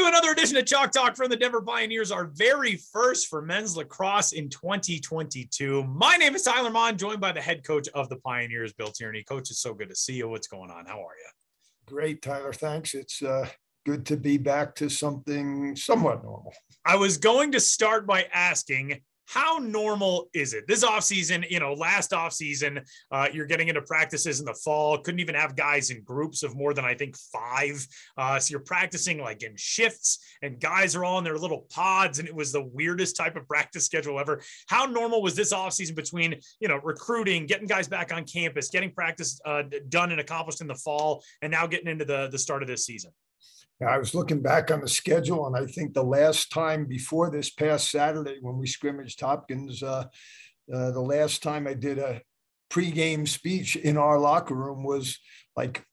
into 0.00 0.08
another 0.08 0.32
edition 0.32 0.56
of 0.56 0.64
Chalk 0.64 0.92
Talk 0.92 1.14
from 1.14 1.28
the 1.28 1.36
Denver 1.36 1.60
Pioneers, 1.60 2.10
our 2.10 2.24
very 2.24 2.76
first 2.76 3.28
for 3.28 3.42
men's 3.42 3.76
lacrosse 3.76 4.32
in 4.32 4.48
2022. 4.48 5.84
My 5.84 6.16
name 6.16 6.34
is 6.34 6.42
Tyler 6.42 6.70
Maun, 6.70 6.96
joined 6.96 7.20
by 7.20 7.32
the 7.32 7.40
head 7.40 7.64
coach 7.64 7.86
of 7.88 8.08
the 8.08 8.16
Pioneers, 8.16 8.72
Bill 8.72 8.90
Tierney. 8.90 9.22
Coach, 9.22 9.50
it's 9.50 9.60
so 9.60 9.74
good 9.74 9.90
to 9.90 9.94
see 9.94 10.14
you. 10.14 10.28
What's 10.28 10.46
going 10.46 10.70
on? 10.70 10.86
How 10.86 11.00
are 11.00 11.16
you? 11.16 11.30
Great, 11.86 12.22
Tyler. 12.22 12.54
Thanks. 12.54 12.94
It's 12.94 13.22
uh, 13.22 13.46
good 13.84 14.06
to 14.06 14.16
be 14.16 14.38
back 14.38 14.74
to 14.76 14.88
something 14.88 15.76
somewhat 15.76 16.22
normal. 16.24 16.54
I 16.86 16.96
was 16.96 17.18
going 17.18 17.52
to 17.52 17.60
start 17.60 18.06
by 18.06 18.26
asking 18.32 19.02
how 19.30 19.58
normal 19.58 20.28
is 20.34 20.54
it? 20.54 20.66
This 20.66 20.84
offseason 20.84 21.48
you 21.48 21.60
know 21.60 21.72
last 21.72 22.10
offseason 22.10 22.84
uh, 23.12 23.28
you're 23.32 23.46
getting 23.46 23.68
into 23.68 23.82
practices 23.82 24.40
in 24.40 24.46
the 24.46 24.54
fall 24.54 24.98
couldn't 24.98 25.20
even 25.20 25.36
have 25.36 25.54
guys 25.54 25.90
in 25.90 26.02
groups 26.02 26.42
of 26.42 26.56
more 26.56 26.74
than 26.74 26.84
i 26.84 26.94
think 26.94 27.16
five. 27.16 27.86
Uh, 28.16 28.38
so 28.38 28.50
you're 28.50 28.60
practicing 28.60 29.20
like 29.20 29.42
in 29.42 29.54
shifts 29.56 30.18
and 30.42 30.60
guys 30.60 30.96
are 30.96 31.04
all 31.04 31.18
in 31.18 31.24
their 31.24 31.38
little 31.38 31.66
pods 31.70 32.18
and 32.18 32.26
it 32.26 32.34
was 32.34 32.50
the 32.50 32.64
weirdest 32.64 33.14
type 33.14 33.36
of 33.36 33.46
practice 33.46 33.86
schedule 33.86 34.18
ever. 34.18 34.42
How 34.68 34.86
normal 34.86 35.22
was 35.22 35.36
this 35.36 35.52
offseason 35.52 35.94
between 35.94 36.34
you 36.58 36.66
know 36.66 36.80
recruiting 36.82 37.46
getting 37.46 37.68
guys 37.68 37.86
back 37.86 38.12
on 38.12 38.24
campus 38.24 38.68
getting 38.68 38.90
practice 38.90 39.40
uh, 39.44 39.62
done 39.88 40.10
and 40.10 40.20
accomplished 40.20 40.60
in 40.60 40.66
the 40.66 40.74
fall 40.74 41.22
and 41.42 41.52
now 41.52 41.66
getting 41.68 41.88
into 41.88 42.04
the 42.04 42.28
the 42.28 42.38
start 42.38 42.62
of 42.62 42.68
this 42.68 42.84
season 42.84 43.12
I 43.86 43.96
was 43.98 44.14
looking 44.14 44.42
back 44.42 44.70
on 44.70 44.80
the 44.80 44.88
schedule, 44.88 45.46
and 45.46 45.56
I 45.56 45.66
think 45.66 45.94
the 45.94 46.02
last 46.02 46.50
time 46.50 46.84
before 46.84 47.30
this 47.30 47.48
past 47.48 47.90
Saturday 47.90 48.36
when 48.42 48.58
we 48.58 48.66
scrimmaged 48.66 49.20
Hopkins, 49.20 49.82
uh, 49.82 50.04
uh, 50.72 50.90
the 50.90 51.00
last 51.00 51.42
time 51.42 51.66
I 51.66 51.74
did 51.74 51.98
a 51.98 52.20
pregame 52.70 53.26
speech 53.26 53.76
in 53.76 53.96
our 53.96 54.18
locker 54.18 54.54
room 54.54 54.84
was 54.84 55.18
like 55.56 55.84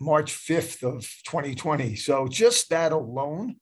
March 0.00 0.32
5th 0.32 0.82
of 0.82 1.02
2020. 1.26 1.96
So 1.96 2.26
just 2.26 2.70
that 2.70 2.92
alone, 2.92 3.56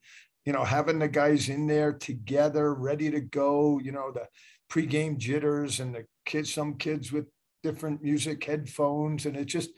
you 0.44 0.52
know, 0.52 0.64
having 0.64 0.98
the 0.98 1.08
guys 1.08 1.48
in 1.48 1.66
there 1.66 1.92
together, 1.92 2.74
ready 2.74 3.10
to 3.10 3.20
go, 3.20 3.80
you 3.82 3.92
know, 3.92 4.12
the 4.12 4.26
pregame 4.70 5.18
jitters 5.18 5.80
and 5.80 5.94
the 5.94 6.06
kids, 6.24 6.52
some 6.52 6.76
kids 6.76 7.12
with 7.12 7.26
different 7.62 8.02
music 8.02 8.44
headphones, 8.44 9.26
and 9.26 9.36
it 9.36 9.46
just 9.46 9.70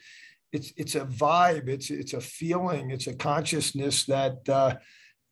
it's 0.54 0.72
it's 0.76 0.94
a 0.94 1.04
vibe 1.04 1.68
it's 1.68 1.90
it's 1.90 2.14
a 2.14 2.20
feeling 2.20 2.90
it's 2.90 3.08
a 3.08 3.14
consciousness 3.14 4.04
that 4.04 4.48
uh, 4.48 4.74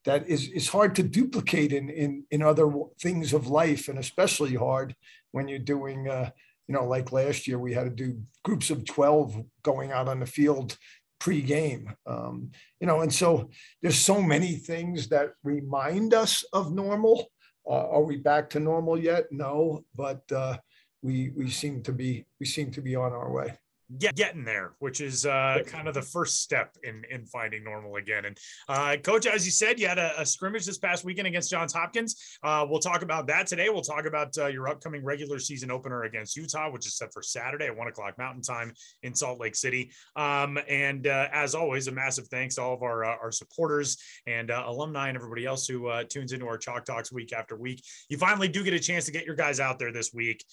that 0.04 0.28
is 0.28 0.48
is 0.48 0.68
hard 0.68 0.96
to 0.96 1.02
duplicate 1.04 1.72
in 1.72 1.88
in 1.88 2.24
in 2.32 2.42
other 2.42 2.68
things 3.00 3.32
of 3.32 3.46
life 3.46 3.88
and 3.88 3.98
especially 3.98 4.54
hard 4.54 4.96
when 5.30 5.46
you're 5.46 5.70
doing 5.74 6.08
uh, 6.08 6.28
you 6.66 6.74
know 6.74 6.84
like 6.84 7.12
last 7.12 7.46
year 7.46 7.58
we 7.58 7.72
had 7.72 7.84
to 7.84 8.04
do 8.04 8.20
groups 8.44 8.68
of 8.70 8.84
12 8.84 9.44
going 9.62 9.92
out 9.92 10.08
on 10.08 10.18
the 10.18 10.26
field 10.26 10.76
pre-game 11.20 11.94
um, 12.06 12.50
you 12.80 12.86
know 12.88 13.00
and 13.00 13.14
so 13.14 13.48
there's 13.80 13.98
so 13.98 14.20
many 14.20 14.56
things 14.56 15.08
that 15.08 15.30
remind 15.44 16.12
us 16.14 16.44
of 16.52 16.72
normal. 16.72 17.30
Uh, 17.64 17.88
are 17.90 18.02
we 18.02 18.16
back 18.16 18.50
to 18.50 18.58
normal 18.58 18.98
yet? 18.98 19.26
No 19.30 19.84
but 19.94 20.22
uh, 20.32 20.58
we 21.00 21.30
we 21.36 21.48
seem 21.48 21.80
to 21.84 21.92
be 21.92 22.26
we 22.40 22.46
seem 22.46 22.72
to 22.72 22.82
be 22.82 22.96
on 22.96 23.12
our 23.12 23.30
way 23.30 23.56
get, 23.98 24.14
getting 24.16 24.44
there, 24.44 24.72
which 24.78 25.00
is 25.00 25.26
uh, 25.26 25.58
kind 25.66 25.88
of 25.88 25.94
the 25.94 26.02
first 26.02 26.40
step 26.40 26.76
in 26.82 27.02
in 27.10 27.26
finding 27.26 27.64
normal 27.64 27.96
again. 27.96 28.24
And 28.24 28.38
uh, 28.68 28.96
coach, 29.02 29.26
as 29.26 29.44
you 29.44 29.52
said, 29.52 29.78
you 29.78 29.88
had 29.88 29.98
a, 29.98 30.20
a 30.20 30.26
scrimmage 30.26 30.66
this 30.66 30.78
past 30.78 31.04
weekend 31.04 31.26
against 31.26 31.50
Johns 31.50 31.72
Hopkins. 31.72 32.38
Uh, 32.42 32.66
we'll 32.68 32.80
talk 32.80 33.02
about 33.02 33.26
that 33.28 33.46
today. 33.46 33.68
We'll 33.68 33.82
talk 33.82 34.06
about 34.06 34.36
uh, 34.38 34.46
your 34.46 34.68
upcoming 34.68 35.04
regular 35.04 35.38
season 35.38 35.70
opener 35.70 36.04
against 36.04 36.36
Utah, 36.36 36.70
which 36.70 36.86
is 36.86 36.96
set 36.96 37.12
for 37.12 37.22
Saturday 37.22 37.66
at 37.66 37.76
one 37.76 37.88
o'clock 37.88 38.16
Mountain 38.18 38.42
Time 38.42 38.72
in 39.02 39.14
Salt 39.14 39.40
Lake 39.40 39.54
City. 39.54 39.90
Um, 40.16 40.58
and 40.68 41.06
uh, 41.06 41.28
as 41.32 41.54
always, 41.54 41.88
a 41.88 41.92
massive 41.92 42.28
thanks 42.28 42.56
to 42.56 42.62
all 42.62 42.74
of 42.74 42.82
our 42.82 43.04
uh, 43.04 43.16
our 43.22 43.32
supporters 43.32 43.98
and 44.26 44.50
alumni 44.50 45.08
and 45.08 45.16
everybody 45.16 45.44
else 45.46 45.66
who 45.66 45.90
tunes 46.08 46.32
into 46.32 46.46
our 46.46 46.58
Chalk 46.58 46.84
Talks 46.84 47.12
week 47.12 47.32
after 47.32 47.56
week. 47.56 47.82
You 48.08 48.16
finally 48.16 48.48
do 48.48 48.64
get 48.64 48.74
a 48.74 48.78
chance 48.78 49.04
to 49.06 49.12
get 49.12 49.24
your 49.24 49.34
guys 49.34 49.60
out 49.60 49.78
there 49.78 49.92
this 49.92 50.12
week 50.14 50.44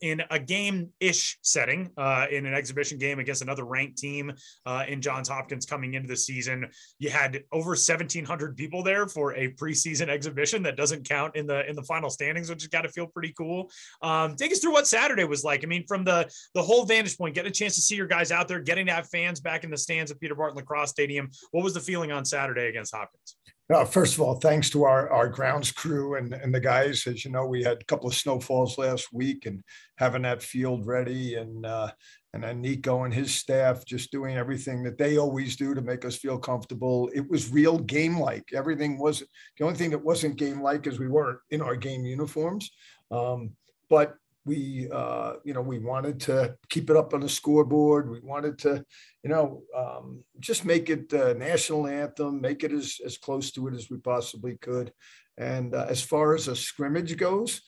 in 0.00 0.22
a 0.30 0.38
game 0.38 0.90
ish 1.00 1.38
setting 1.42 1.90
in 2.30 2.46
an 2.46 2.54
exhibition 2.54 2.77
exhibition 2.78 2.98
game 2.98 3.18
against 3.18 3.42
another 3.42 3.64
ranked 3.64 3.98
team 3.98 4.32
uh, 4.66 4.84
in 4.86 5.00
Johns 5.00 5.28
Hopkins 5.28 5.66
coming 5.66 5.94
into 5.94 6.08
the 6.08 6.16
season. 6.16 6.68
You 6.98 7.10
had 7.10 7.42
over 7.52 7.70
1,700 7.70 8.56
people 8.56 8.82
there 8.82 9.08
for 9.08 9.34
a 9.34 9.52
preseason 9.54 10.08
exhibition 10.08 10.62
that 10.62 10.76
doesn't 10.76 11.08
count 11.08 11.34
in 11.36 11.46
the 11.46 11.68
in 11.68 11.74
the 11.74 11.82
final 11.82 12.10
standings, 12.10 12.48
which 12.48 12.62
has 12.62 12.68
got 12.68 12.82
to 12.82 12.88
feel 12.88 13.06
pretty 13.06 13.34
cool. 13.36 13.70
Um, 14.02 14.36
take 14.36 14.52
us 14.52 14.60
through 14.60 14.72
what 14.72 14.86
Saturday 14.86 15.24
was 15.24 15.44
like. 15.44 15.64
I 15.64 15.66
mean, 15.66 15.84
from 15.86 16.04
the 16.04 16.30
the 16.54 16.62
whole 16.62 16.84
vantage 16.84 17.18
point, 17.18 17.34
getting 17.34 17.50
a 17.50 17.54
chance 17.54 17.74
to 17.74 17.82
see 17.82 17.96
your 17.96 18.06
guys 18.06 18.30
out 18.30 18.48
there, 18.48 18.60
getting 18.60 18.86
to 18.86 18.92
have 18.92 19.08
fans 19.08 19.40
back 19.40 19.64
in 19.64 19.70
the 19.70 19.78
stands 19.78 20.10
at 20.10 20.20
Peter 20.20 20.34
Barton 20.34 20.56
Lacrosse 20.56 20.90
Stadium. 20.90 21.30
What 21.50 21.64
was 21.64 21.74
the 21.74 21.80
feeling 21.80 22.12
on 22.12 22.24
Saturday 22.24 22.68
against 22.68 22.94
Hopkins? 22.94 23.36
Uh, 23.70 23.84
first 23.84 24.14
of 24.14 24.22
all, 24.22 24.36
thanks 24.36 24.70
to 24.70 24.84
our, 24.84 25.10
our 25.10 25.28
grounds 25.28 25.70
crew 25.70 26.14
and, 26.14 26.32
and 26.32 26.54
the 26.54 26.60
guys. 26.60 27.06
As 27.06 27.22
you 27.22 27.30
know, 27.30 27.44
we 27.44 27.62
had 27.62 27.82
a 27.82 27.84
couple 27.84 28.08
of 28.08 28.14
snowfalls 28.14 28.78
last 28.78 29.12
week 29.12 29.44
and 29.44 29.62
having 29.98 30.22
that 30.22 30.42
field 30.42 30.86
ready 30.86 31.34
and 31.34 31.66
uh, 31.66 31.90
and 32.38 32.44
then 32.44 32.60
Nico 32.60 33.02
and 33.02 33.12
his 33.12 33.34
staff 33.34 33.84
just 33.84 34.12
doing 34.12 34.36
everything 34.36 34.84
that 34.84 34.96
they 34.96 35.18
always 35.18 35.56
do 35.56 35.74
to 35.74 35.80
make 35.80 36.04
us 36.04 36.14
feel 36.14 36.38
comfortable. 36.38 37.10
It 37.12 37.28
was 37.28 37.50
real 37.52 37.78
game 37.78 38.20
like. 38.20 38.50
Everything 38.54 38.96
was 38.96 39.24
the 39.56 39.64
only 39.64 39.76
thing 39.76 39.90
that 39.90 40.04
wasn't 40.04 40.36
game 40.36 40.62
like 40.62 40.86
is 40.86 41.00
we 41.00 41.08
weren't 41.08 41.40
in 41.50 41.60
our 41.60 41.74
game 41.74 42.04
uniforms. 42.04 42.70
Um, 43.10 43.50
but 43.90 44.14
we, 44.44 44.88
uh, 44.92 45.34
you 45.44 45.52
know, 45.52 45.60
we 45.60 45.80
wanted 45.80 46.20
to 46.20 46.54
keep 46.70 46.90
it 46.90 46.96
up 46.96 47.12
on 47.12 47.20
the 47.20 47.28
scoreboard. 47.28 48.08
We 48.08 48.20
wanted 48.20 48.56
to, 48.60 48.84
you 49.24 49.30
know, 49.30 49.62
um, 49.76 50.22
just 50.38 50.64
make 50.64 50.90
it 50.90 51.12
a 51.12 51.34
national 51.34 51.88
anthem, 51.88 52.40
make 52.40 52.62
it 52.62 52.72
as, 52.72 52.98
as 53.04 53.18
close 53.18 53.50
to 53.52 53.66
it 53.66 53.74
as 53.74 53.90
we 53.90 53.96
possibly 53.96 54.56
could. 54.58 54.92
And 55.36 55.74
uh, 55.74 55.86
as 55.88 56.02
far 56.02 56.36
as 56.36 56.46
a 56.46 56.54
scrimmage 56.54 57.16
goes, 57.16 57.62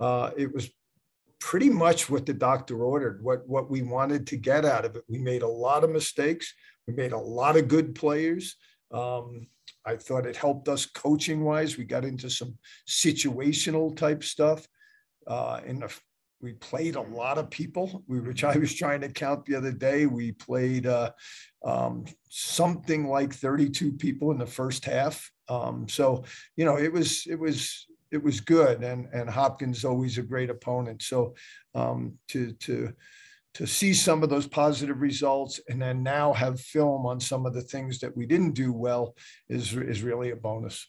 uh, 0.00 0.30
it 0.34 0.52
was 0.52 0.70
pretty 1.40 1.70
much 1.70 2.08
what 2.08 2.26
the 2.26 2.34
doctor 2.34 2.84
ordered, 2.84 3.22
what, 3.22 3.46
what 3.48 3.70
we 3.70 3.82
wanted 3.82 4.26
to 4.28 4.36
get 4.36 4.64
out 4.64 4.84
of 4.84 4.96
it. 4.96 5.04
We 5.08 5.18
made 5.18 5.42
a 5.42 5.48
lot 5.48 5.84
of 5.84 5.90
mistakes. 5.90 6.52
We 6.86 6.94
made 6.94 7.12
a 7.12 7.18
lot 7.18 7.56
of 7.56 7.68
good 7.68 7.94
players. 7.94 8.56
Um, 8.92 9.46
I 9.86 9.96
thought 9.96 10.26
it 10.26 10.36
helped 10.36 10.68
us 10.68 10.86
coaching 10.86 11.44
wise. 11.44 11.76
We 11.76 11.84
got 11.84 12.04
into 12.04 12.30
some 12.30 12.56
situational 12.88 13.96
type 13.96 14.24
stuff. 14.24 14.66
Uh, 15.26 15.60
in 15.66 15.80
the, 15.80 15.94
we 16.40 16.52
played 16.54 16.96
a 16.96 17.00
lot 17.00 17.38
of 17.38 17.50
people. 17.50 18.02
We 18.06 18.20
which 18.20 18.44
I 18.44 18.56
was 18.56 18.74
trying 18.74 19.00
to 19.02 19.08
count 19.08 19.46
the 19.46 19.56
other 19.56 19.72
day. 19.72 20.06
We 20.06 20.32
played 20.32 20.86
uh, 20.86 21.12
um, 21.64 22.04
something 22.28 23.08
like 23.08 23.32
32 23.32 23.92
people 23.92 24.30
in 24.30 24.38
the 24.38 24.46
first 24.46 24.84
half. 24.84 25.30
Um, 25.48 25.88
so 25.88 26.24
you 26.56 26.64
know, 26.64 26.78
it 26.78 26.92
was 26.92 27.26
it 27.26 27.38
was 27.38 27.86
it 28.14 28.22
was 28.22 28.40
good. 28.40 28.82
And 28.82 29.08
and 29.12 29.28
Hopkins 29.28 29.84
always 29.84 30.18
a 30.18 30.22
great 30.22 30.50
opponent. 30.50 31.02
So 31.02 31.34
um, 31.74 32.18
to 32.28 32.52
to 32.52 32.92
to 33.54 33.66
see 33.66 33.94
some 33.94 34.22
of 34.22 34.30
those 34.30 34.48
positive 34.48 35.00
results 35.00 35.60
and 35.68 35.80
then 35.80 36.02
now 36.02 36.32
have 36.32 36.60
film 36.60 37.06
on 37.06 37.20
some 37.20 37.46
of 37.46 37.54
the 37.54 37.62
things 37.62 38.00
that 38.00 38.16
we 38.16 38.26
didn't 38.26 38.52
do 38.52 38.72
well 38.72 39.14
is 39.48 39.74
is 39.74 40.02
really 40.02 40.30
a 40.30 40.36
bonus. 40.36 40.88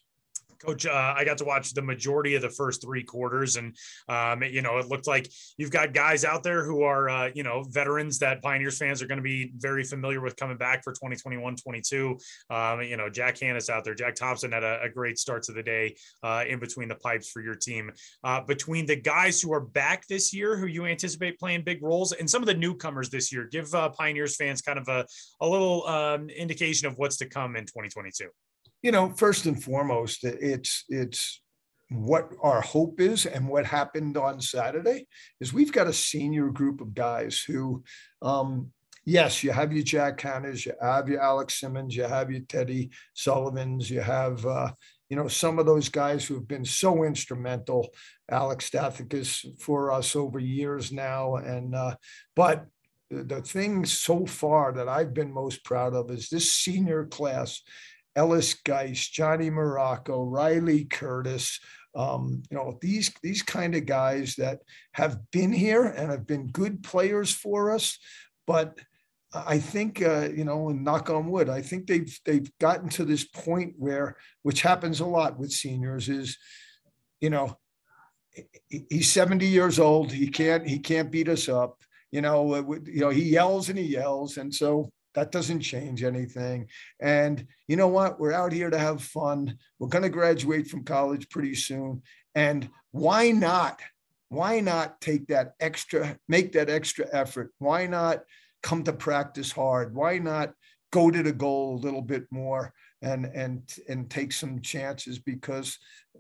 Coach, 0.60 0.86
uh, 0.86 1.14
I 1.16 1.24
got 1.26 1.38
to 1.40 1.46
watch 1.46 1.74
the 1.74 1.82
majority 1.82 2.36
of 2.36 2.42
the 2.42 2.50
first 2.50 2.82
three 2.82 3.04
quarters, 3.04 3.56
and 3.56 3.76
um, 4.10 4.44
you 4.44 4.62
know 4.62 4.78
it 4.78 4.88
looked 4.88 5.08
like 5.08 5.32
you've 5.58 5.72
got 5.72 5.94
guys 5.94 6.26
out 6.26 6.44
there 6.44 6.66
who 6.66 6.84
are 6.84 7.10
uh, 7.10 7.30
you 7.34 7.44
know 7.44 7.64
veterans 7.70 8.20
that 8.20 8.42
Pioneers 8.42 8.78
fans 8.78 9.02
are 9.02 9.08
going 9.08 9.18
to 9.18 9.24
be 9.24 9.52
very 9.58 9.84
familiar 9.84 10.22
with 10.22 10.36
coming 10.36 10.58
back 10.58 10.84
for 10.84 10.94
2021-22. 10.94 12.20
Um, 12.50 12.82
you 12.82 12.98
know 12.98 13.10
Jack 13.10 13.40
Hannes 13.40 13.70
out 13.70 13.84
there, 13.84 13.96
Jack 13.96 14.16
Thompson 14.16 14.52
had 14.52 14.64
a, 14.64 14.82
a 14.84 14.90
great 14.90 15.18
start 15.18 15.44
to 15.44 15.52
the 15.52 15.64
day 15.64 15.96
uh, 16.24 16.44
in 16.48 16.60
between 16.60 16.88
the 16.88 16.96
pipes 16.96 17.30
for 17.32 17.42
your 17.42 17.56
team. 17.56 17.92
Uh, 18.24 18.42
between 18.42 18.86
the 18.86 18.96
guys 18.96 19.42
who 19.42 19.54
are 19.54 19.62
back 19.62 20.08
this 20.08 20.34
year, 20.34 20.58
who 20.58 20.68
you 20.68 20.86
anticipate 20.86 21.40
playing 21.40 21.64
big 21.64 21.82
roles, 21.82 22.12
and 22.12 22.30
some 22.30 22.42
of 22.42 22.48
the 22.48 22.54
newcomers 22.54 23.10
this 23.10 23.32
year, 23.32 23.48
give 23.52 23.74
uh, 23.74 23.90
Pioneers 23.90 24.36
fans 24.36 24.62
kind 24.62 24.80
of 24.80 24.88
a, 24.88 25.06
a 25.42 25.48
little 25.48 25.86
um, 25.88 26.30
indication 26.30 26.88
of 26.88 26.98
what's 26.98 27.18
to 27.18 27.28
come 27.28 27.56
in 27.56 27.66
2022 27.66 28.30
you 28.86 28.92
know, 28.92 29.10
first 29.10 29.48
and 29.48 29.62
foremost, 29.62 30.24
it's 30.24 30.84
it's 30.90 31.42
what 31.90 32.30
our 32.44 32.62
hope 32.62 33.02
is 33.02 33.26
and 33.26 33.48
what 33.48 33.66
happened 33.66 34.16
on 34.16 34.40
Saturday 34.40 35.08
is 35.42 35.52
we've 35.52 35.72
got 35.72 35.88
a 35.88 35.94
senior 35.94 36.50
group 36.50 36.82
of 36.82 36.94
guys 36.94 37.44
who, 37.48 37.84
um, 38.22 38.72
yes, 39.04 39.44
you 39.44 39.52
have 39.52 39.74
your 39.74 39.84
Jack 39.84 40.22
Hanners, 40.22 40.68
you 40.68 40.74
have 40.80 41.10
your 41.10 41.20
Alex 41.20 41.60
Simmons, 41.60 41.96
you 41.96 42.04
have 42.04 42.30
your 42.30 42.42
Teddy 42.42 42.92
Sullivans, 43.16 43.90
you 43.90 44.02
have, 44.02 44.46
uh, 44.46 44.72
you 45.10 45.16
know, 45.18 45.28
some 45.28 45.58
of 45.58 45.66
those 45.66 45.90
guys 45.90 46.24
who 46.28 46.36
have 46.36 46.48
been 46.48 46.66
so 46.66 47.06
instrumental, 47.06 47.90
Alex 48.30 48.70
Stathakis 48.70 49.60
for 49.60 49.92
us 49.92 50.16
over 50.16 50.38
years 50.38 50.92
now. 50.92 51.38
And, 51.38 51.74
uh, 51.74 51.96
but 52.36 52.68
the 53.10 53.42
thing 53.42 53.84
so 53.86 54.28
far 54.28 54.74
that 54.74 54.88
I've 54.88 55.14
been 55.14 55.34
most 55.34 55.64
proud 55.64 55.96
of 55.96 56.12
is 56.12 56.30
this 56.30 56.52
senior 56.52 57.06
class 57.06 57.62
Ellis 58.16 58.54
Geist, 58.54 59.14
Johnny 59.14 59.50
Morocco, 59.50 60.24
Riley 60.24 60.86
Curtis, 60.86 61.60
um, 61.96 62.44
you 62.52 62.58
know, 62.58 62.78
these 62.82 63.12
these 63.24 63.42
kind 63.42 63.74
of 63.74 63.86
guys 63.86 64.36
that 64.36 64.60
have 64.94 65.20
been 65.32 65.54
here 65.54 65.86
and 65.86 66.12
have 66.12 66.28
been 66.28 66.48
good 66.48 66.84
players 66.84 67.32
for 67.32 67.72
us, 67.72 67.98
but 68.46 68.78
I 69.34 69.60
think 69.60 70.02
uh, 70.02 70.30
you 70.36 70.44
know, 70.44 70.70
and 70.70 70.84
knock 70.84 71.10
on 71.10 71.30
wood, 71.30 71.50
I 71.50 71.62
think 71.62 71.88
they've 71.88 72.20
they've 72.26 72.50
gotten 72.60 72.90
to 72.90 73.06
this 73.06 73.24
point 73.24 73.76
where, 73.78 74.18
which 74.44 74.62
happens 74.62 75.00
a 75.00 75.06
lot 75.06 75.40
with 75.40 75.52
seniors, 75.52 76.10
is 76.10 76.38
you 77.22 77.30
know, 77.30 77.58
he's 78.70 79.12
70 79.12 79.46
years 79.46 79.80
old. 79.80 80.12
He 80.12 80.28
can't 80.28 80.68
he 80.68 80.80
can't 80.80 81.12
beat 81.12 81.30
us 81.30 81.48
up. 81.48 81.82
You 82.12 82.22
know, 82.22 82.56
you 82.86 83.02
know, 83.02 83.10
he 83.10 83.24
yells 83.24 83.70
and 83.70 83.78
he 83.78 83.86
yells, 83.86 84.38
and 84.38 84.54
so 84.54 84.92
that 85.16 85.32
doesn't 85.32 85.62
change 85.62 86.04
anything. 86.04 86.68
And 87.00 87.48
you 87.68 87.76
know 87.76 87.88
what? 87.88 88.20
We're 88.20 88.34
out 88.34 88.52
here 88.52 88.70
to 88.70 88.78
have 88.78 89.02
fun. 89.02 89.58
We're 89.80 89.88
going 89.88 90.04
to 90.04 90.10
graduate 90.10 90.68
from 90.68 90.84
college 90.84 91.30
pretty 91.30 91.56
soon, 91.56 92.04
and 92.36 92.70
why 92.92 93.32
not? 93.32 93.82
Why 94.30 94.60
not 94.60 95.02
take 95.02 95.28
that 95.28 95.54
extra, 95.60 96.18
make 96.28 96.52
that 96.54 96.70
extra 96.70 97.08
effort? 97.12 97.54
Why 97.60 97.86
not 97.86 98.24
come 98.64 98.84
to 98.84 98.94
practice 98.94 99.52
hard? 99.52 99.94
Why 99.94 100.18
not 100.18 100.54
go 100.92 101.12
to 101.12 101.22
the 101.22 101.32
goal 101.34 101.76
a 101.76 101.84
little 101.84 102.02
bit 102.02 102.26
more 102.32 102.74
and 103.02 103.26
and 103.26 103.62
and 103.90 104.10
take 104.10 104.32
some 104.32 104.62
chances 104.62 105.20
because 105.20 105.78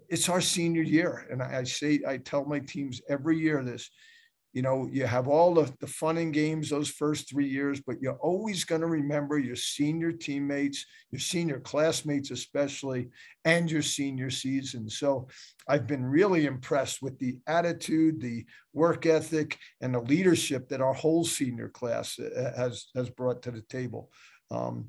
it's 0.10 0.30
our 0.30 0.42
senior 0.42 0.84
year. 0.84 1.28
And 1.32 1.42
I, 1.42 1.60
I 1.60 1.64
say 1.64 2.02
I 2.08 2.18
tell 2.18 2.46
my 2.46 2.60
teams 2.60 3.02
every 3.10 3.40
year 3.40 3.64
this 3.64 3.90
you 4.56 4.62
know, 4.62 4.88
you 4.90 5.06
have 5.06 5.28
all 5.28 5.54
the, 5.54 5.70
the 5.82 5.88
fun 5.88 6.18
and 6.18 6.34
games 6.34 6.70
those 6.70 6.88
first 6.88 7.30
three 7.30 7.50
years, 7.50 7.82
but 7.86 8.02
you're 8.02 8.18
always 8.22 8.64
going 8.64 8.80
to 8.80 8.88
remember 8.88 9.38
your 9.38 9.58
senior 9.58 10.14
teammates, 10.14 10.86
your 11.12 11.20
senior 11.20 11.60
classmates, 11.60 12.32
especially, 12.32 13.10
and 13.44 13.70
your 13.70 13.82
senior 13.82 14.30
season. 14.30 14.90
So 14.90 15.28
I've 15.68 15.88
been 15.88 16.06
really 16.06 16.46
impressed 16.46 17.02
with 17.02 17.20
the 17.20 17.38
attitude, 17.48 18.22
the 18.22 18.46
work 18.72 19.06
ethic, 19.06 19.60
and 19.82 19.94
the 19.94 20.00
leadership 20.00 20.70
that 20.70 20.80
our 20.80 20.94
whole 20.94 21.26
senior 21.26 21.68
class 21.68 22.18
uh, 22.18 22.54
has, 22.56 22.88
has 22.96 23.10
brought 23.10 23.42
to 23.42 23.52
the 23.52 23.62
table. 23.64 24.10
Um, 24.52 24.88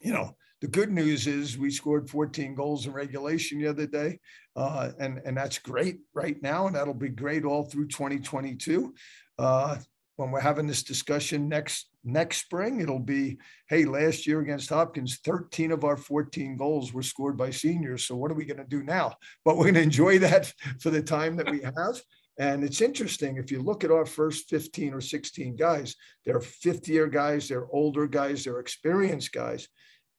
you 0.00 0.12
know, 0.12 0.36
the 0.64 0.70
good 0.70 0.90
news 0.90 1.26
is 1.26 1.58
we 1.58 1.70
scored 1.70 2.08
14 2.08 2.54
goals 2.54 2.86
in 2.86 2.92
regulation 2.94 3.58
the 3.58 3.68
other 3.68 3.86
day, 3.86 4.18
uh, 4.56 4.92
and 4.98 5.20
and 5.26 5.36
that's 5.36 5.58
great 5.58 5.98
right 6.14 6.40
now, 6.40 6.66
and 6.66 6.74
that'll 6.74 6.94
be 6.94 7.10
great 7.10 7.44
all 7.44 7.64
through 7.64 7.86
2022. 7.88 8.94
Uh, 9.38 9.76
when 10.16 10.30
we're 10.30 10.40
having 10.40 10.66
this 10.66 10.82
discussion 10.82 11.50
next 11.50 11.90
next 12.02 12.38
spring, 12.38 12.80
it'll 12.80 12.98
be, 12.98 13.36
hey, 13.68 13.84
last 13.84 14.26
year 14.26 14.40
against 14.40 14.70
Hopkins, 14.70 15.18
13 15.18 15.70
of 15.70 15.84
our 15.84 15.98
14 15.98 16.56
goals 16.56 16.94
were 16.94 17.02
scored 17.02 17.36
by 17.36 17.50
seniors. 17.50 18.06
So 18.06 18.16
what 18.16 18.30
are 18.30 18.34
we 18.34 18.46
going 18.46 18.56
to 18.56 18.64
do 18.64 18.82
now? 18.82 19.16
But 19.44 19.58
we're 19.58 19.64
going 19.64 19.74
to 19.74 19.82
enjoy 19.82 20.18
that 20.20 20.50
for 20.80 20.88
the 20.88 21.02
time 21.02 21.36
that 21.36 21.50
we 21.50 21.60
have. 21.60 22.00
And 22.38 22.64
it's 22.64 22.80
interesting 22.80 23.36
if 23.36 23.52
you 23.52 23.60
look 23.60 23.84
at 23.84 23.90
our 23.90 24.06
first 24.06 24.48
15 24.48 24.94
or 24.94 25.02
16 25.02 25.56
guys, 25.56 25.94
they're 26.24 26.40
fifth 26.40 26.88
year 26.88 27.06
guys, 27.06 27.48
they're 27.48 27.68
older 27.70 28.06
guys, 28.06 28.44
they're 28.44 28.60
experienced 28.60 29.30
guys. 29.30 29.68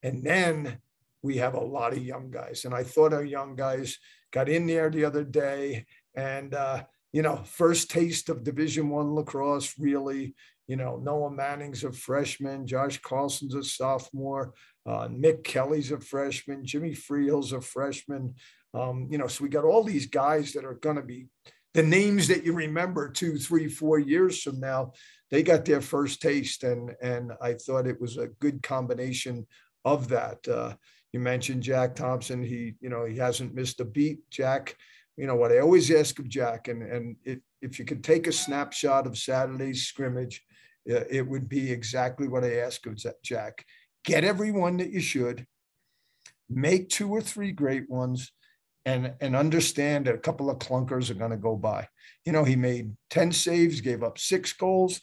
And 0.06 0.24
then 0.24 0.78
we 1.24 1.38
have 1.38 1.56
a 1.56 1.60
lot 1.60 1.94
of 1.94 2.06
young 2.06 2.30
guys. 2.30 2.64
And 2.64 2.76
I 2.76 2.84
thought 2.84 3.12
our 3.12 3.26
young 3.26 3.56
guys 3.56 3.98
got 4.32 4.48
in 4.48 4.68
there 4.68 4.92
the 4.92 5.04
other 5.04 5.24
day 5.24 5.88
and, 6.16 6.54
uh, 6.54 6.84
you 7.12 7.24
know, 7.24 7.38
first 7.44 7.90
taste 7.90 8.30
of 8.30 8.44
Division 8.44 8.90
One 8.90 9.16
lacrosse, 9.16 9.74
really. 9.80 10.36
You 10.68 10.76
know, 10.76 10.98
Noah 10.98 11.32
Manning's 11.32 11.84
a 11.84 11.92
freshman, 11.92 12.68
Josh 12.68 13.00
Carlson's 13.02 13.56
a 13.56 13.64
sophomore, 13.64 14.54
uh, 14.86 15.08
Nick 15.10 15.44
Kelly's 15.44 15.92
a 15.92 16.00
freshman, 16.00 16.66
Jimmy 16.66 16.94
Freehill's 16.94 17.52
a 17.52 17.62
freshman. 17.62 18.36
Um, 18.76 19.08
you 19.10 19.18
know, 19.18 19.28
so 19.28 19.44
we 19.44 19.50
got 19.50 19.64
all 19.64 19.84
these 19.84 20.06
guys 20.06 20.54
that 20.54 20.66
are 20.66 20.76
going 20.76 20.98
to 20.98 21.02
be 21.02 21.30
the 21.76 21.84
names 21.84 22.30
that 22.30 22.46
you 22.46 22.54
remember 22.54 23.10
two, 23.10 23.38
three, 23.38 23.68
four 23.68 24.00
years 24.00 24.42
from 24.42 24.60
now. 24.60 24.94
They 25.30 25.44
got 25.44 25.66
their 25.66 25.82
first 25.82 26.22
taste, 26.22 26.64
and 26.64 26.96
and 27.02 27.34
I 27.42 27.54
thought 27.54 27.88
it 27.88 28.00
was 28.00 28.18
a 28.18 28.30
good 28.40 28.64
combination 28.64 29.46
of 29.86 30.10
that. 30.10 30.46
Uh, 30.48 30.74
you 31.14 31.20
mentioned 31.22 31.64
Jack 31.64 31.96
Thompson. 31.96 32.44
He, 32.44 32.74
you 32.82 32.90
know, 32.90 33.06
he 33.06 33.16
hasn't 33.16 33.54
missed 33.56 33.80
a 33.80 33.86
beat. 33.86 34.30
Jack, 34.30 34.76
you 35.16 35.28
know 35.28 35.36
what 35.36 35.52
I 35.52 35.60
always 35.60 35.90
ask 35.92 36.20
of 36.20 36.28
Jack, 36.28 36.68
and 36.68 36.82
and 36.82 37.16
it, 37.24 37.42
if 37.62 37.80
you 37.80 37.86
could 37.86 38.04
take 38.04 38.28
a 38.28 38.34
snapshot 38.34 39.08
of 39.08 39.18
Saturday's 39.18 39.88
scrimmage, 39.88 40.44
uh, 40.92 41.06
it 41.10 41.26
would 41.26 41.48
be 41.48 41.72
exactly 41.72 42.28
what 42.28 42.44
I 42.44 42.58
ask 42.58 42.86
of 42.86 43.02
Jack. 43.24 43.66
Get 44.04 44.26
everyone 44.26 44.78
that 44.78 44.92
you 44.92 45.00
should. 45.00 45.46
Make 46.50 46.90
two 46.90 47.10
or 47.10 47.22
three 47.22 47.54
great 47.54 47.90
ones, 47.90 48.32
and 48.86 49.14
and 49.22 49.36
understand 49.36 50.06
that 50.06 50.16
a 50.16 50.20
couple 50.20 50.50
of 50.50 50.60
clunkers 50.60 51.10
are 51.10 51.16
going 51.16 51.32
to 51.32 51.38
go 51.38 51.56
by. 51.56 51.88
You 52.26 52.34
know, 52.34 52.44
he 52.44 52.58
made 52.58 52.92
ten 53.10 53.32
saves, 53.32 53.80
gave 53.80 54.04
up 54.04 54.18
six 54.20 54.52
goals 54.52 55.00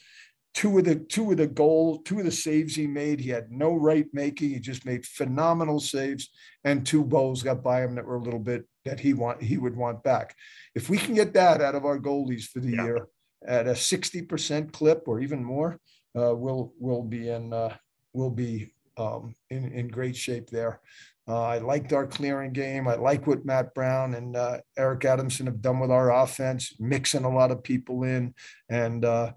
two 0.54 0.78
of 0.78 0.84
the 0.84 0.96
two 0.96 1.30
of 1.30 1.38
the 1.38 1.46
goal, 1.46 1.98
two 1.98 2.18
of 2.18 2.24
the 2.24 2.30
saves 2.30 2.74
he 2.74 2.86
made, 2.86 3.20
he 3.20 3.30
had 3.30 3.50
no 3.50 3.74
right 3.74 4.06
making. 4.12 4.50
He 4.50 4.60
just 4.60 4.84
made 4.84 5.06
phenomenal 5.06 5.80
saves, 5.80 6.30
and 6.64 6.84
two 6.84 7.04
bowls 7.04 7.42
got 7.42 7.62
by 7.62 7.82
him 7.82 7.94
that 7.94 8.06
were 8.06 8.16
a 8.16 8.22
little 8.22 8.40
bit 8.40 8.66
that 8.84 9.00
he 9.00 9.14
want 9.14 9.42
he 9.42 9.56
would 9.56 9.76
want 9.76 10.02
back. 10.02 10.34
If 10.74 10.90
we 10.90 10.98
can 10.98 11.14
get 11.14 11.34
that 11.34 11.60
out 11.60 11.74
of 11.74 11.84
our 11.84 11.98
goalies 11.98 12.44
for 12.44 12.60
the 12.60 12.72
yeah. 12.72 12.84
year 12.84 13.06
at 13.46 13.66
a 13.66 13.74
sixty 13.74 14.22
percent 14.22 14.72
clip 14.72 15.04
or 15.06 15.20
even 15.20 15.42
more, 15.42 15.78
uh, 16.18 16.34
we'll 16.34 16.72
we'll 16.78 17.02
be 17.02 17.28
in 17.28 17.52
uh, 17.52 17.74
we'll 18.12 18.30
be 18.30 18.74
um, 18.96 19.34
in 19.50 19.72
in 19.72 19.88
great 19.88 20.16
shape 20.16 20.50
there. 20.50 20.80
Uh, 21.28 21.40
I 21.40 21.58
liked 21.58 21.92
our 21.92 22.06
clearing 22.06 22.52
game. 22.52 22.88
I 22.88 22.96
like 22.96 23.28
what 23.28 23.46
Matt 23.46 23.74
Brown 23.74 24.14
and 24.14 24.36
uh, 24.36 24.58
Eric 24.76 25.04
Adamson 25.04 25.46
have 25.46 25.62
done 25.62 25.78
with 25.78 25.90
our 25.90 26.12
offense, 26.12 26.74
mixing 26.80 27.24
a 27.24 27.32
lot 27.32 27.52
of 27.52 27.62
people 27.62 28.02
in 28.02 28.34
and 28.68 29.04
uh, 29.04 29.32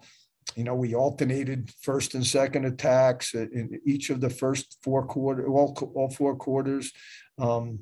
you 0.56 0.64
know, 0.64 0.76
we 0.76 0.96
alternated 0.96 1.72
first 1.82 2.16
and 2.16 2.26
second 2.26 2.66
attacks 2.66 3.34
in 3.34 3.80
each 3.86 4.10
of 4.10 4.22
the 4.22 4.30
first 4.30 4.78
four 4.82 5.06
quarter, 5.06 5.48
all, 5.48 5.78
all 5.96 6.10
four 6.10 6.36
quarters. 6.36 6.92
Um, 7.38 7.80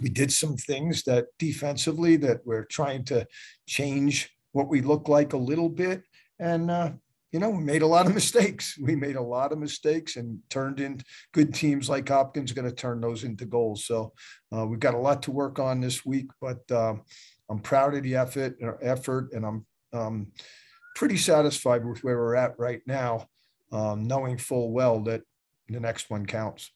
we 0.00 0.08
did 0.08 0.32
some 0.32 0.56
things 0.56 1.04
that 1.04 1.26
defensively 1.38 2.16
that 2.16 2.40
we're 2.44 2.64
trying 2.64 3.04
to 3.04 3.26
change 3.66 4.30
what 4.50 4.68
we 4.68 4.80
look 4.80 5.08
like 5.08 5.32
a 5.32 5.38
little 5.38 5.68
bit. 5.68 6.02
And, 6.40 6.70
uh, 6.70 6.90
you 7.30 7.38
know, 7.38 7.50
we 7.50 7.62
made 7.62 7.82
a 7.82 7.86
lot 7.86 8.06
of 8.06 8.14
mistakes. 8.20 8.76
We 8.78 8.96
made 8.96 9.16
a 9.16 9.22
lot 9.22 9.52
of 9.52 9.58
mistakes 9.58 10.16
and 10.16 10.40
turned 10.50 10.80
in 10.80 11.00
good 11.32 11.54
teams 11.54 11.88
like 11.88 12.08
Hopkins 12.08 12.52
going 12.52 12.68
to 12.68 12.74
turn 12.74 13.00
those 13.00 13.22
into 13.22 13.44
goals. 13.44 13.84
So 13.84 14.12
uh, 14.54 14.66
we've 14.66 14.80
got 14.80 14.94
a 14.94 14.98
lot 14.98 15.22
to 15.24 15.30
work 15.30 15.60
on 15.60 15.80
this 15.80 16.04
week, 16.04 16.30
but 16.40 16.68
uh, 16.70 16.94
I'm 17.48 17.60
proud 17.60 17.94
of 17.94 18.02
the 18.02 18.16
effort, 18.16 18.56
effort, 18.82 19.32
and 19.32 19.46
I'm 19.46 19.66
um, 19.92 20.32
pretty 20.94 21.16
satisfied 21.16 21.84
with 21.84 22.02
where 22.04 22.18
we're 22.18 22.36
at 22.36 22.58
right 22.58 22.82
now, 22.86 23.28
um, 23.70 24.04
knowing 24.04 24.38
full 24.38 24.72
well 24.72 25.00
that 25.00 25.22
the 25.68 25.80
next 25.80 26.10
one 26.10 26.26
counts. 26.26 26.70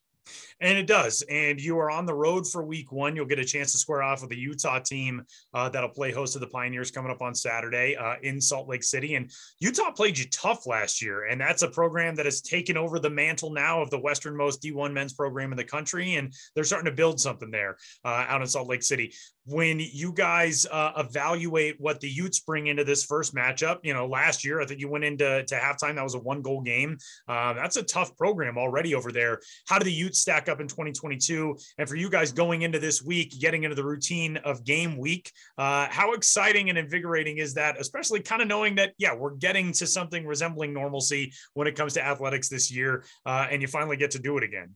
And 0.61 0.79
it 0.79 0.87
does. 0.87 1.23
And 1.31 1.61
you 1.61 1.79
are 1.79 1.91
on 1.91 2.07
the 2.07 2.15
road 2.15 2.47
for 2.47 2.65
week 2.65 2.93
one. 2.93 3.15
You'll 3.15 3.27
get 3.27 3.39
a 3.39 3.45
chance 3.45 3.73
to 3.73 3.79
square 3.79 4.03
off 4.03 4.23
with 4.23 4.31
the 4.31 4.37
Utah 4.37 4.79
team 4.79 5.25
uh, 5.55 5.69
that'll 5.69 5.91
play 5.91 6.13
host 6.13 6.33
to 6.33 6.39
the 6.39 6.47
Pioneers 6.47 6.91
coming 6.91 7.11
up 7.11 7.23
on 7.23 7.35
Saturday 7.35 7.97
uh, 7.97 8.17
in 8.23 8.41
Salt 8.41 8.69
Lake 8.69 8.83
City. 8.83 9.15
And 9.15 9.31
Utah 9.61 9.91
played 9.91 10.19
you 10.19 10.25
tough 10.31 10.67
last 10.67 11.03
year. 11.03 11.27
And 11.27 11.41
that's 11.41 11.63
a 11.63 11.69
program 11.69 12.15
that 12.17 12.27
has 12.27 12.41
taken 12.41 12.77
over 12.77 12.99
the 12.99 13.11
mantle 13.11 13.53
now 13.53 13.81
of 13.81 13.91
the 13.91 14.01
westernmost 14.01 14.63
D1 14.63 14.93
men's 14.93 15.13
program 15.13 15.53
in 15.53 15.57
the 15.57 15.65
country. 15.65 16.15
And 16.15 16.33
they're 16.55 16.65
starting 16.65 16.91
to 16.91 16.97
build 16.97 17.21
something 17.21 17.51
there 17.51 17.77
uh, 18.05 18.25
out 18.29 18.41
in 18.41 18.49
Salt 18.49 18.69
Lake 18.69 18.83
City 18.83 19.15
when 19.47 19.79
you 19.81 20.13
guys 20.13 20.67
uh, 20.71 20.93
evaluate 20.97 21.77
what 21.79 22.01
the 22.01 22.09
Utes 22.09 22.41
bring 22.41 22.67
into 22.67 22.83
this 22.83 23.05
first 23.05 23.35
matchup, 23.35 23.79
you 23.83 23.95
know, 23.95 24.07
last 24.07 24.45
year 24.45 24.61
I 24.61 24.67
think 24.67 24.81
you 24.81 24.89
went 24.89 25.05
into 25.05 25.45
to 25.45 25.55
halftime. 25.55 25.95
That 25.95 26.05
was 26.05 26.15
a 26.15 26.19
one 26.19 26.43
goal 26.43 26.61
game. 26.61 26.99
Uh, 27.29 27.53
that's 27.53 27.77
a 27.77 27.83
tough 27.83 28.17
program 28.17 28.59
already 28.59 28.95
over 28.95 29.13
there. 29.13 29.41
How 29.69 29.79
do 29.79 29.85
the 29.85 29.93
Utes 29.93 30.19
stack 30.19 30.49
up 30.49 30.61
in 30.61 30.67
2022? 30.67 31.57
And 31.79 31.89
for 31.89 31.95
you 31.95 32.11
guys 32.11 32.33
going 32.33 32.63
into 32.63 32.81
this 32.81 33.03
week, 33.03 33.39
getting 33.41 33.63
into 33.63 33.77
the 33.77 33.85
routine 33.85 34.37
of 34.39 34.65
game 34.65 34.99
week, 34.99 35.31
uh, 35.59 35.87
how 35.91 36.13
exciting 36.13 36.69
and 36.69 36.77
invigorating 36.77 37.39
is 37.39 37.55
that? 37.55 37.81
Especially 37.81 38.21
kind 38.21 38.43
of 38.43 38.49
knowing 38.49 38.75
that 38.77 38.95
yeah, 38.99 39.15
we're 39.15 39.35
getting 39.35 39.73
to 39.73 39.87
something 39.87 40.27
resembling 40.27 40.73
normalcy 40.73 41.33
when 41.55 41.69
it 41.69 41.77
comes 41.77 41.93
to 41.95 42.05
athletics 42.05 42.49
this 42.49 42.71
year, 42.71 43.05
uh, 43.25 43.47
and 43.51 43.63
you 43.63 43.69
finally 43.69 43.97
get 43.97 44.11
to 44.11 44.19
do 44.19 44.37
it 44.39 44.45
again. 44.45 44.75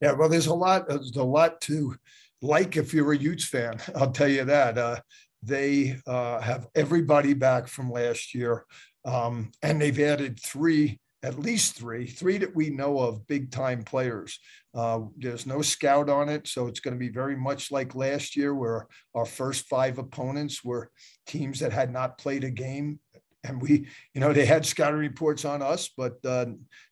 Yeah, 0.00 0.12
well, 0.12 0.28
there's 0.28 0.48
a 0.48 0.54
lot. 0.54 0.88
There's 0.88 1.16
a 1.16 1.22
lot 1.22 1.60
to 1.62 1.96
like 2.44 2.76
if 2.76 2.92
you're 2.92 3.12
a 3.12 3.16
Utes 3.16 3.46
fan, 3.46 3.80
I'll 3.96 4.12
tell 4.12 4.28
you 4.28 4.44
that. 4.44 4.78
Uh, 4.78 5.00
they 5.42 5.98
uh, 6.06 6.40
have 6.40 6.66
everybody 6.74 7.34
back 7.34 7.66
from 7.68 7.90
last 7.90 8.34
year, 8.34 8.64
um, 9.04 9.50
and 9.62 9.80
they've 9.80 10.00
added 10.00 10.40
three, 10.40 10.98
at 11.22 11.38
least 11.38 11.74
three, 11.74 12.06
three 12.06 12.38
that 12.38 12.54
we 12.54 12.70
know 12.70 12.98
of, 12.98 13.26
big 13.26 13.50
time 13.50 13.82
players. 13.82 14.38
Uh, 14.74 15.00
there's 15.18 15.46
no 15.46 15.60
scout 15.60 16.08
on 16.08 16.28
it, 16.28 16.48
so 16.48 16.66
it's 16.66 16.80
going 16.80 16.94
to 16.94 16.98
be 16.98 17.10
very 17.10 17.36
much 17.36 17.70
like 17.70 17.94
last 17.94 18.36
year, 18.36 18.54
where 18.54 18.86
our 19.14 19.26
first 19.26 19.66
five 19.68 19.98
opponents 19.98 20.64
were 20.64 20.90
teams 21.26 21.60
that 21.60 21.72
had 21.72 21.92
not 21.92 22.18
played 22.18 22.44
a 22.44 22.50
game. 22.50 22.98
And 23.46 23.60
we, 23.60 23.86
you 24.14 24.22
know, 24.22 24.32
they 24.32 24.46
had 24.46 24.64
scouting 24.64 24.98
reports 24.98 25.44
on 25.44 25.60
us, 25.60 25.90
but 25.94 26.14
uh, 26.24 26.46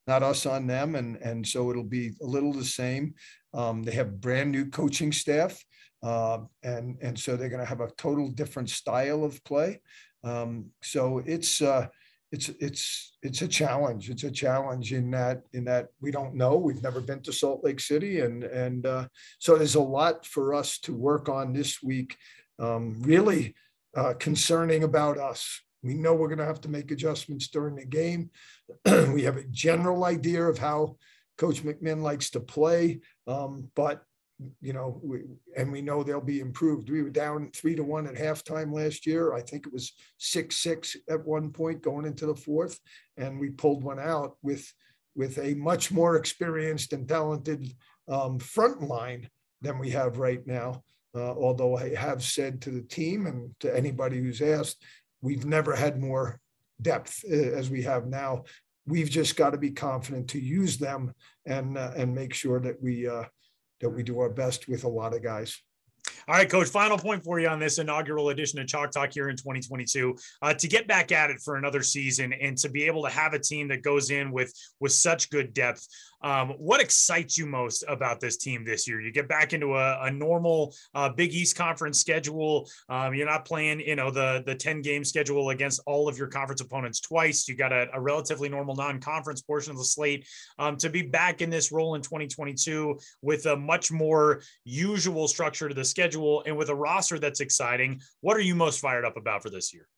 not 0.07 0.23
us 0.23 0.45
on 0.45 0.67
them, 0.67 0.95
and 0.95 1.17
and 1.17 1.47
so 1.47 1.71
it'll 1.71 1.83
be 1.83 2.13
a 2.21 2.27
little 2.27 2.53
the 2.53 2.65
same. 2.65 3.15
Um, 3.55 3.83
they 3.83 3.93
have 3.93 4.21
brand 4.21 4.51
new 4.51 4.67
coaching 4.67 5.13
staff, 5.13 5.63
uh, 6.03 6.39
and 6.63 6.99
and 7.03 7.19
so 7.19 7.37
they're 7.37 7.49
going 7.49 7.63
to 7.63 7.69
have 7.69 7.81
a 7.81 7.91
total 7.97 8.29
different 8.29 8.71
style 8.71 9.25
of 9.25 9.43
play. 9.45 9.81
Um, 10.25 10.67
so 10.83 11.23
it's 11.27 11.61
uh, 11.61 11.89
it's 12.31 12.49
it's 12.61 13.17
it's 13.23 13.43
a 13.43 13.49
challenge. 13.49 14.09
It's 14.09 14.25
a 14.25 14.31
challenge 14.31 14.93
in 14.93 15.11
that 15.11 15.43
in 15.53 15.65
that 15.65 15.89
we 16.01 16.11
don't 16.11 16.35
know. 16.35 16.57
We've 16.57 16.83
never 16.83 17.01
been 17.01 17.21
to 17.23 17.33
Salt 17.33 17.63
Lake 17.63 17.81
City, 17.81 18.21
and 18.21 18.43
and 18.45 18.87
uh, 18.87 19.09
so 19.39 19.57
there's 19.57 19.75
a 19.75 19.83
lot 19.83 20.25
for 20.27 20.55
us 20.55 20.79
to 20.81 20.95
work 20.95 21.29
on 21.29 21.53
this 21.53 21.83
week. 21.83 22.17
Um, 22.59 23.01
really 23.01 23.55
uh, 23.97 24.15
concerning 24.19 24.85
about 24.85 25.19
us. 25.19 25.61
We 25.83 25.95
know 25.95 26.15
we're 26.15 26.29
going 26.29 26.39
to 26.39 26.45
have 26.45 26.61
to 26.63 26.69
make 26.69 26.91
adjustments 26.91 27.49
during 27.49 27.75
the 27.75 27.85
game. 27.85 28.31
we 29.13 29.25
have 29.25 29.37
a 29.37 29.45
general 29.51 30.05
idea 30.05 30.45
of 30.45 30.59
how 30.59 30.97
Coach 31.39 31.63
McMinn 31.63 32.03
likes 32.03 32.31
to 32.31 32.41
play, 32.41 33.01
um, 33.27 33.71
but 33.75 34.03
you 34.61 34.73
know, 34.73 35.01
we, 35.05 35.21
and 35.57 35.71
we 35.71 35.83
know 35.83 36.03
they'll 36.03 36.21
be 36.21 36.41
improved. 36.41 36.91
We 36.91 37.03
were 37.03 37.11
down 37.11 37.51
three 37.55 37.77
to 37.77 37.85
one 37.85 38.07
at 38.07 38.15
halftime 38.15 38.73
last 38.73 39.07
year. 39.07 39.35
I 39.35 39.41
think 39.41 39.67
it 39.67 39.73
was 39.73 39.93
six 40.19 40.57
six 40.57 40.97
at 41.09 41.25
one 41.25 41.51
point 41.51 41.83
going 41.83 42.07
into 42.07 42.27
the 42.27 42.35
fourth, 42.35 42.79
and 43.17 43.39
we 43.39 43.51
pulled 43.51 43.85
one 43.85 44.01
out 44.01 44.37
with 44.43 44.67
with 45.15 45.39
a 45.39 45.55
much 45.55 45.93
more 45.93 46.17
experienced 46.17 46.93
and 46.93 47.09
talented 47.09 47.67
um, 48.09 48.39
front 48.39 48.83
line 48.83 49.29
than 49.61 49.79
we 49.79 49.91
have 49.91 50.19
right 50.19 50.45
now. 50.47 50.83
Uh, 51.15 51.33
although 51.33 51.77
I 51.77 51.95
have 51.95 52.23
said 52.23 52.63
to 52.63 52.71
the 52.71 52.83
team 52.83 53.27
and 53.27 53.55
to 53.61 53.75
anybody 53.77 54.19
who's 54.19 54.41
asked, 54.41 54.83
we've 55.21 55.45
never 55.45 55.77
had 55.77 56.01
more 56.01 56.41
depth 56.81 57.23
uh, 57.31 57.35
as 57.35 57.71
we 57.71 57.83
have 57.83 58.07
now. 58.07 58.45
We've 58.87 59.11
just 59.11 59.37
got 59.37 59.51
to 59.51 59.59
be 59.59 59.71
confident 59.71 60.29
to 60.29 60.41
use 60.41 60.77
them 60.77 61.15
and 61.47 61.79
uh, 61.79 61.93
and 61.97 62.15
make 62.15 62.35
sure 62.35 62.61
that 62.61 62.83
we 62.83 63.09
uh, 63.09 63.25
that 63.81 63.91
we 63.91 64.03
do 64.03 64.19
our 64.21 64.31
best 64.31 64.69
with 64.69 64.85
a 64.85 64.89
lot 64.89 65.15
of 65.15 65.23
guys. 65.23 65.61
All 66.29 66.37
right, 66.37 66.49
coach. 66.49 66.69
Final 66.69 66.97
point 66.97 67.25
for 67.25 67.41
you 67.41 67.49
on 67.49 67.59
this 67.59 67.79
inaugural 67.79 68.29
edition 68.29 68.61
of 68.61 68.69
Chalk 68.69 68.93
Talk 68.93 69.13
here 69.13 69.29
in 69.29 69.37
2022. 69.37 70.17
Uh, 70.41 70.55
to 70.55 70.69
get 70.69 70.87
back 70.87 71.11
at 71.11 71.31
it 71.31 71.41
for 71.41 71.57
another 71.57 71.83
season 71.83 72.33
and 72.33 72.57
to 72.59 72.69
be 72.69 72.85
able 72.85 73.03
to 73.03 73.11
have 73.11 73.35
a 73.35 73.41
team 73.41 73.67
that 73.69 73.83
goes 73.83 74.11
in 74.11 74.31
with 74.31 74.53
with 74.79 74.93
such 74.93 75.31
good 75.31 75.53
depth. 75.53 75.87
Um, 76.23 76.51
what 76.51 76.81
excites 76.81 77.37
you 77.37 77.47
most 77.47 77.83
about 77.89 78.21
this 78.21 78.37
team 78.37 78.65
this 78.65 78.87
year? 78.87 79.01
You 79.01 79.11
get 79.11 79.27
back 79.27 79.53
into 79.53 79.75
a, 79.75 80.03
a 80.03 80.11
normal 80.13 80.73
uh, 80.95 81.09
Big 81.09 81.35
East 81.35 81.57
Conference 81.57 81.99
schedule. 81.99 82.71
Um, 82.89 83.15
you're 83.15 83.27
not 83.27 83.45
playing, 83.45 83.81
you 83.81 83.97
know, 83.97 84.13
the 84.13 84.45
the 84.47 84.55
10 84.55 84.83
game 84.83 85.05
schedule 85.05 85.51
against 85.51 85.81
all 85.87 86.09
of 86.09 86.17
your 86.17 86.29
conference 86.29 86.61
opponents 86.61 87.01
twice. 87.01 87.49
You 87.49 87.57
got 87.57 87.73
a, 87.73 87.89
a 87.93 88.01
relatively 88.01 88.49
normal 88.49 88.77
non-conference 88.77 89.43
portion 89.43 89.73
of 89.73 89.79
the 89.79 89.85
slate. 89.85 90.25
Um, 90.61 90.77
to 90.77 90.89
be 90.89 91.03
back 91.03 91.43
in 91.43 91.51
this 91.51 91.73
role 91.73 91.97
in 91.97 92.03
2022 92.03 93.01
with 93.23 93.47
a 93.47 93.57
much 93.57 93.91
more 93.91 94.43
usual 94.65 95.27
structure 95.27 95.69
to 95.69 95.75
the 95.75 95.85
schedule 95.85 96.12
and 96.47 96.57
with 96.57 96.69
a 96.69 96.75
roster 96.75 97.19
that's 97.19 97.41
exciting, 97.41 98.01
what 98.21 98.37
are 98.37 98.41
you 98.41 98.55
most 98.55 98.81
fired 98.81 99.05
up 99.05 99.17
about 99.17 99.43
for 99.43 99.51
this 99.51 99.73
year? 99.73 99.89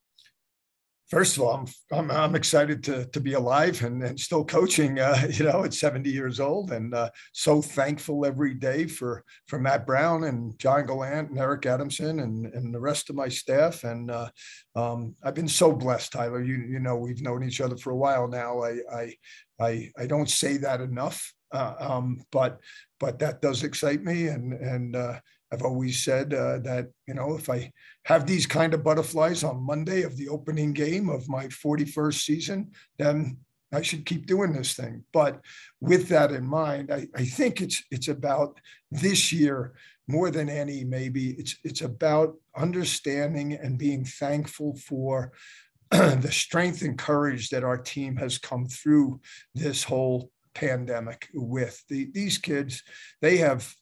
First 1.11 1.37
of 1.37 1.43
all, 1.43 1.55
I'm 1.55 1.67
I'm, 1.99 2.11
I'm 2.11 2.35
excited 2.35 2.83
to 2.85 3.05
to 3.07 3.21
be 3.21 3.35
alive 3.35 3.83
and, 3.85 4.03
and 4.03 4.19
still 4.19 4.43
coaching. 4.43 4.99
Uh, 4.99 5.27
you 5.31 5.45
know, 5.45 5.63
at 5.65 5.75
70 5.75 6.09
years 6.11 6.41
old, 6.41 6.73
and 6.73 6.95
uh, 6.95 7.11
so 7.33 7.61
thankful 7.61 8.25
every 8.25 8.55
day 8.55 8.87
for 8.87 9.23
for 9.47 9.59
Matt 9.59 9.87
Brown 9.87 10.25
and 10.25 10.59
John 10.59 10.87
Gallant 10.87 11.31
and 11.31 11.39
Eric 11.39 11.67
Adamson 11.67 12.21
and 12.21 12.47
and 12.47 12.75
the 12.75 12.81
rest 12.81 13.11
of 13.11 13.17
my 13.17 13.29
staff. 13.29 13.85
And 13.85 14.11
uh, 14.11 14.31
um, 14.75 15.15
I've 15.23 15.35
been 15.35 15.49
so 15.49 15.73
blessed, 15.73 16.13
Tyler. 16.13 16.43
You 16.43 16.57
you 16.57 16.81
know, 16.81 16.97
we've 16.97 17.21
known 17.21 17.45
each 17.45 17.61
other 17.61 17.77
for 17.77 17.91
a 17.91 17.97
while 17.97 18.27
now. 18.27 18.63
I 18.63 18.79
I 18.91 19.15
I, 19.61 19.91
I 19.99 20.07
don't 20.07 20.31
say 20.31 20.57
that 20.59 20.81
enough, 20.81 21.33
uh, 21.53 21.75
um, 21.79 22.25
but 22.33 22.61
but 22.99 23.19
that 23.19 23.43
does 23.43 23.63
excite 23.63 24.03
me, 24.03 24.29
and 24.29 24.55
and 24.55 24.97
uh, 24.97 25.21
I've 25.55 25.63
always 25.63 26.03
said 26.03 26.35
uh, 26.35 26.59
that, 26.59 26.89
you 27.07 27.15
know, 27.15 27.37
if 27.37 27.49
I 27.49 27.71
have 28.07 28.27
these 28.27 28.45
kind 28.45 28.75
of 28.75 28.83
butterflies 28.83 29.45
on 29.45 29.65
Monday 29.65 30.03
of 30.03 30.17
the 30.17 30.29
opening 30.29 30.73
game 30.73 31.09
of 31.09 31.29
my 31.29 31.47
41st 31.47 32.21
season, 32.21 32.73
then 32.99 33.39
I 33.73 33.83
should 33.83 34.05
keep 34.05 34.27
doing 34.27 34.53
this 34.53 34.75
thing. 34.75 35.05
But 35.13 35.41
with 35.81 36.09
that 36.09 36.33
in 36.33 36.45
mind, 36.45 36.93
I, 36.93 37.07
I 37.15 37.25
think 37.25 37.61
it's 37.61 37.83
it's 37.93 38.09
about 38.09 38.61
this 38.91 39.33
year 39.33 39.75
more 40.09 40.31
than 40.31 40.49
any, 40.49 40.85
maybe 40.85 41.31
it's 41.31 41.57
it's 41.63 41.83
about 41.83 42.35
understanding 42.57 43.53
and 43.55 43.79
being 43.79 44.05
thankful 44.05 44.77
for 44.77 45.33
the 45.91 46.33
strength 46.33 46.83
and 46.83 46.99
courage 46.99 47.51
that 47.51 47.65
our 47.65 47.79
team 47.79 48.17
has 48.17 48.39
come 48.39 48.67
through 48.67 49.21
this 49.55 49.85
whole 49.85 50.31
pandemic 50.55 51.29
with 51.35 51.83
the, 51.89 52.11
these 52.13 52.39
kids 52.39 52.83
they 53.21 53.39
have 53.39 53.75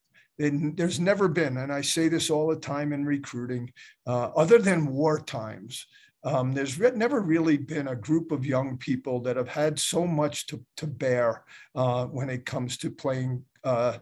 there's 0.50 1.00
never 1.00 1.28
been, 1.28 1.56
and 1.58 1.72
I 1.72 1.82
say 1.82 2.08
this 2.08 2.30
all 2.30 2.48
the 2.48 2.56
time 2.56 2.92
in 2.92 3.04
recruiting, 3.04 3.72
uh, 4.06 4.30
other 4.36 4.58
than 4.58 4.92
war 4.92 5.20
times, 5.20 5.86
um, 6.24 6.52
there's 6.52 6.78
re- 6.78 6.92
never 6.94 7.20
really 7.20 7.56
been 7.56 7.88
a 7.88 7.96
group 7.96 8.32
of 8.32 8.46
young 8.46 8.78
people 8.78 9.20
that 9.22 9.36
have 9.36 9.48
had 9.48 9.78
so 9.78 10.06
much 10.06 10.46
to, 10.48 10.64
to 10.76 10.86
bear 10.86 11.44
uh, 11.74 12.06
when 12.06 12.30
it 12.30 12.46
comes 12.46 12.76
to 12.78 12.90
playing 12.90 13.44
uh, 13.64 13.98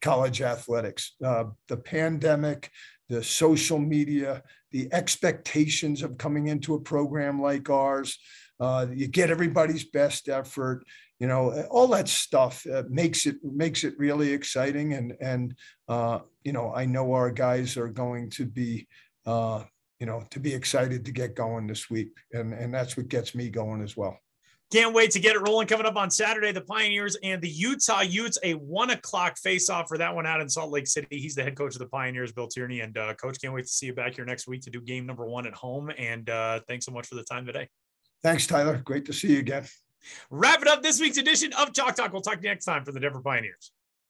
college 0.00 0.42
athletics. 0.42 1.14
Uh, 1.24 1.44
the 1.68 1.76
pandemic, 1.76 2.70
the 3.08 3.22
social 3.22 3.78
media, 3.78 4.42
the 4.72 4.88
expectations 4.92 6.02
of 6.02 6.18
coming 6.18 6.48
into 6.48 6.74
a 6.74 6.80
program 6.80 7.40
like 7.40 7.70
ours, 7.70 8.18
uh, 8.60 8.86
you 8.92 9.06
get 9.06 9.30
everybody's 9.30 9.84
best 9.84 10.28
effort 10.28 10.84
you 11.18 11.26
know 11.26 11.62
all 11.70 11.86
that 11.88 12.08
stuff 12.08 12.66
uh, 12.66 12.82
makes 12.88 13.26
it 13.26 13.36
makes 13.42 13.84
it 13.84 13.94
really 13.98 14.32
exciting 14.32 14.94
and 14.94 15.14
and 15.20 15.54
uh, 15.88 16.18
you 16.42 16.52
know 16.52 16.72
i 16.74 16.84
know 16.84 17.12
our 17.12 17.30
guys 17.30 17.76
are 17.76 17.88
going 17.88 18.30
to 18.30 18.44
be 18.44 18.86
uh, 19.26 19.62
you 20.00 20.06
know 20.06 20.22
to 20.30 20.40
be 20.40 20.52
excited 20.52 21.04
to 21.04 21.12
get 21.12 21.34
going 21.34 21.66
this 21.66 21.88
week 21.90 22.10
and 22.32 22.52
and 22.52 22.72
that's 22.72 22.96
what 22.96 23.08
gets 23.08 23.34
me 23.34 23.48
going 23.48 23.82
as 23.82 23.96
well 23.96 24.18
can't 24.72 24.94
wait 24.94 25.12
to 25.12 25.20
get 25.20 25.36
it 25.36 25.38
rolling 25.40 25.68
coming 25.68 25.86
up 25.86 25.94
on 25.94 26.10
Saturday. 26.10 26.50
The 26.50 26.62
Pioneers 26.62 27.16
and 27.22 27.40
the 27.40 27.48
Utah 27.48 28.00
Utes, 28.00 28.38
a 28.42 28.54
one 28.54 28.90
o'clock 28.90 29.38
face 29.38 29.70
off 29.70 29.86
for 29.86 29.98
that 29.98 30.12
one 30.12 30.26
out 30.26 30.40
in 30.40 30.48
Salt 30.48 30.70
Lake 30.72 30.88
City. 30.88 31.06
He's 31.10 31.36
the 31.36 31.44
head 31.44 31.54
coach 31.54 31.74
of 31.74 31.78
the 31.78 31.86
Pioneers, 31.86 32.32
Bill 32.32 32.48
Tierney. 32.48 32.80
And 32.80 32.96
uh, 32.98 33.14
coach, 33.14 33.40
can't 33.40 33.54
wait 33.54 33.66
to 33.66 33.70
see 33.70 33.86
you 33.86 33.94
back 33.94 34.16
here 34.16 34.24
next 34.24 34.48
week 34.48 34.62
to 34.62 34.70
do 34.70 34.80
game 34.80 35.06
number 35.06 35.26
one 35.26 35.46
at 35.46 35.54
home. 35.54 35.92
And 35.96 36.28
uh, 36.28 36.60
thanks 36.66 36.86
so 36.86 36.92
much 36.92 37.06
for 37.06 37.14
the 37.14 37.22
time 37.22 37.46
today. 37.46 37.68
Thanks, 38.24 38.46
Tyler. 38.46 38.78
Great 38.78 39.04
to 39.04 39.12
see 39.12 39.34
you 39.34 39.38
again. 39.38 39.66
Wrap 40.30 40.62
it 40.62 40.66
up 40.66 40.82
this 40.82 40.98
week's 40.98 41.18
edition 41.18 41.52
of 41.52 41.74
Chalk 41.74 41.94
Talk. 41.94 42.10
We'll 42.10 42.22
talk 42.22 42.38
to 42.38 42.42
you 42.42 42.48
next 42.48 42.64
time 42.64 42.82
for 42.82 42.90
the 42.90 42.98
Denver 42.98 43.20
Pioneers. 43.20 43.70